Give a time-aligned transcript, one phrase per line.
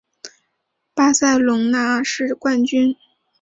[0.95, 2.95] 巴塞隆拿是冠军。